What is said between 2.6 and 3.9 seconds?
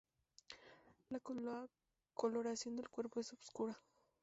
del cuerpo es oscura.